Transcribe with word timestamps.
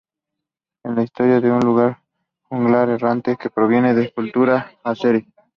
Es 0.83 0.95
la 0.95 1.03
historia 1.03 1.39
de 1.39 1.51
un 1.51 1.61
juglar 2.49 2.89
errante 2.89 3.37
que 3.37 3.51
proviene 3.51 3.93
de 3.93 4.05
la 4.05 4.09
cultura 4.09 4.71
azerí. 4.83 5.31